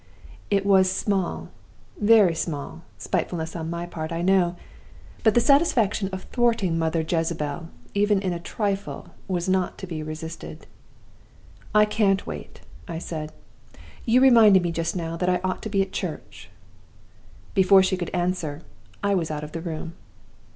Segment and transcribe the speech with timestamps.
[0.49, 1.49] "It was small,
[1.95, 4.55] very small, spitefulness on my part, I know;
[5.21, 10.01] but the satisfaction of thwarting Mother Jezebel, even in a trifle, was not to be
[10.01, 10.65] resisted.
[11.75, 13.31] 'I can't wait,' I said;
[14.03, 16.49] 'you reminded me just now that I ought to be at church.'
[17.53, 18.63] Before she could answer
[19.03, 19.93] I was out of the room.